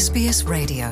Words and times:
SBS 0.00 0.46
Radio. 0.48 0.86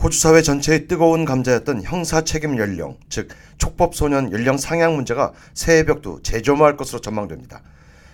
호주 0.00 0.16
사회 0.20 0.42
전체의 0.42 0.86
뜨거운 0.86 1.24
감자였던 1.24 1.82
형사 1.82 2.22
책임 2.22 2.56
연령, 2.56 2.96
즉 3.08 3.30
촉법 3.58 3.96
소년 3.96 4.30
연령 4.30 4.56
상향 4.56 4.94
문제가 4.94 5.32
새해 5.54 5.84
벽두 5.84 6.22
재점화할 6.22 6.76
것으로 6.76 7.00
전망됩니다. 7.00 7.62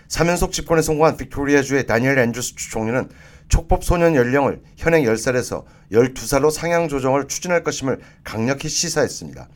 3연속 0.09 0.51
집권에 0.51 0.81
성공한 0.81 1.19
빅토리아주의 1.19 1.85
다니엘 1.87 2.19
앤드루스 2.21 2.55
총리는 2.55 3.11
촉법 3.51 3.85
소년 3.85 4.17
연령을 4.17 4.63
현행 4.79 5.05
10살에서 5.05 5.65
12살로 5.93 6.51
상향 6.51 6.89
조정을 6.89 7.29
추진할 7.29 7.63
것임을 7.63 8.01
강력히 8.25 8.71
시사했습니다. 8.71 9.47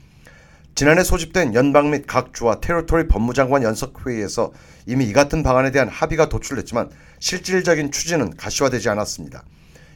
지난해 0.74 1.02
소집된 1.02 1.54
연방 1.54 1.90
및 1.90 2.04
각 2.06 2.34
주와 2.34 2.60
territory 2.60 3.08
법무장관 3.08 3.62
연석회의에서 3.62 4.52
이미 4.84 5.06
이 5.06 5.14
같은 5.14 5.42
방안에 5.42 5.70
대한 5.70 5.88
합의가 5.88 6.28
도출됐지만 6.28 6.90
실질적인 7.20 7.90
추진은 7.90 8.36
가시화되지 8.36 8.90
않았습니다. 8.90 9.44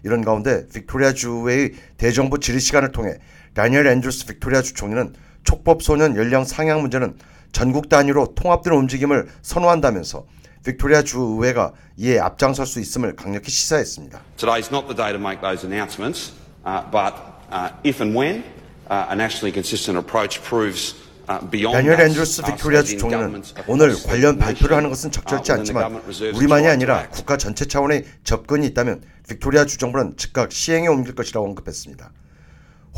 이런 0.05 0.25
가운데 0.25 0.67
빅토리아 0.73 1.13
주의 1.13 1.73
대정부 1.97 2.41
질의 2.41 2.61
시간을 2.61 2.93
통해 2.93 3.19
다니엘 3.55 3.87
앤드루스 3.87 4.27
빅토리아 4.27 4.63
주 4.63 4.75
총리는 4.75 5.15
촉법 5.45 5.83
소년 5.83 6.17
연령 6.17 6.45
상향 6.45 6.81
문제는 6.81 7.17
전국 7.53 7.89
단위로 7.89 8.35
통합된 8.35 8.73
움직임을 8.73 9.29
선호한다면서 9.43 10.25
빅토리아 10.65 11.03
주 11.03 11.19
의회가 11.19 11.73
이에 11.97 12.19
앞장설 12.19 12.67
수 12.67 12.81
있음을 12.81 13.17
강력히 13.17 13.51
시사했습니다. 13.51 14.21
Today's 14.37 14.73
not 14.73 14.87
the 14.87 14.97
day 14.97 15.13
to 15.13 15.21
make 15.21 15.41
those 15.41 15.67
announcements, 15.67 16.33
uh, 16.65 16.83
but 16.91 17.15
uh, 17.51 17.71
if 17.85 18.01
and 18.01 18.17
when 18.17 18.45
uh, 18.89 19.07
a 19.11 19.15
nationally 19.15 19.53
consistent 19.53 19.99
approach 19.99 20.41
proves 20.43 20.95
uh, 21.29 21.39
beyond 21.51 21.75
다니엘 21.77 22.01
앤드루스 22.01 22.43
빅토리아 22.43 22.79
as 22.79 22.87
주 22.87 22.95
in 22.95 22.99
총리는 23.01 23.43
governments 23.43 23.55
오늘 23.67 23.95
관련 24.07 24.39
발표를 24.39 24.77
하는 24.77 24.89
것은 24.89 25.11
적절치 25.11 25.53
uh, 25.53 25.61
않지만 25.61 26.01
우리만이 26.35 26.69
아니라. 26.69 27.09
국가 27.11 27.37
전체 27.37 27.67
차원의 27.67 28.05
접근이 28.25 28.67
있다면 28.69 29.03
빅토리아 29.33 29.65
주 29.65 29.79
정부는 29.79 30.17
즉각 30.17 30.53
시행에 30.53 30.89
옮길 30.89 31.15
것이라고 31.15 31.47
언급했습니다. 31.47 32.13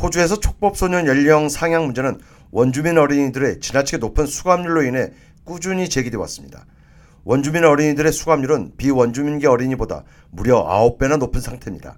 호주에서 0.01 0.39
촉법 0.39 0.75
소년 0.75 1.07
연령 1.07 1.47
상향 1.47 1.85
문제는 1.85 2.19
원주민 2.51 2.97
어린이들의 2.97 3.59
지나치게 3.61 3.97
높은 3.97 4.25
수감률로 4.25 4.83
인해 4.83 5.13
꾸준히 5.43 5.87
제기돼 5.87 6.17
왔습니다. 6.17 6.65
원주민 7.23 7.63
어린이들의 7.63 8.11
수감률은 8.11 8.73
비원주민계 8.77 9.47
어린이보다 9.47 10.03
무려 10.31 10.65
9배나 10.65 11.17
높은 11.17 11.39
상태입니다. 11.39 11.97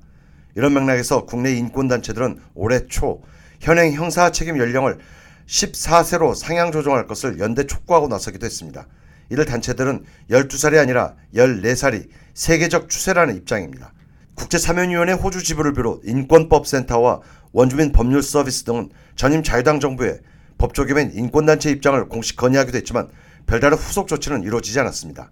이런 0.55 0.73
맥락에서 0.73 1.25
국내 1.25 1.53
인권단체들은 1.53 2.39
올해 2.53 2.87
초 2.87 3.21
현행 3.59 3.93
형사 3.93 4.31
책임 4.31 4.57
연령을 4.57 4.99
14세로 5.47 6.35
상향 6.35 6.71
조정할 6.71 7.07
것을 7.07 7.39
연대 7.39 7.65
촉구하고 7.65 8.07
나서기도 8.07 8.45
했습니다. 8.45 8.87
이들 9.31 9.45
단체들은 9.45 10.05
12살이 10.29 10.79
아니라 10.79 11.15
14살이 11.33 12.07
세계적 12.33 12.89
추세라는 12.89 13.35
입장입니다. 13.35 13.93
국제사면위원회 14.37 15.13
호주 15.13 15.43
지부를 15.43 15.73
비롯 15.73 16.01
인권법센터와 16.05 17.21
원주민 17.51 17.91
법률 17.91 18.23
서비스 18.23 18.63
등은 18.63 18.89
전임 19.15 19.43
자유당 19.43 19.79
정부의 19.79 20.19
법조계면 20.57 21.13
인권단체 21.13 21.69
입장을 21.71 22.07
공식 22.07 22.35
건의하기도 22.37 22.77
했지만 22.77 23.09
별다른 23.45 23.77
후속 23.77 24.07
조치는 24.07 24.43
이루어지지 24.43 24.79
않았습니다. 24.79 25.31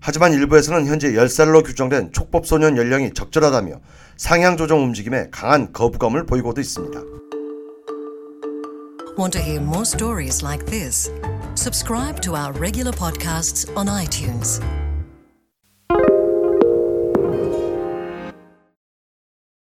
하지만 0.00 0.32
일부에서는 0.32 0.86
현재 0.86 1.12
10살로 1.12 1.64
규정된 1.64 2.12
촉법 2.12 2.46
소년 2.46 2.76
연령이 2.76 3.12
적절하다며 3.12 3.80
상향 4.16 4.56
조정 4.56 4.82
움직임에 4.82 5.28
강한 5.30 5.72
거부감을 5.72 6.26
보이고도 6.26 6.60
있습니다. 6.60 7.00
Want 9.18 9.36
to 9.36 9.42
hear 9.42 9.60
more 9.60 9.82
stories 9.82 10.42
like 10.42 10.64
this? 10.64 11.10
Subscribe 11.54 12.20
to 12.22 12.34
our 12.34 12.52
regular 12.58 12.96
podcasts 12.96 13.68
on 13.76 13.86
iTunes. 13.86 14.60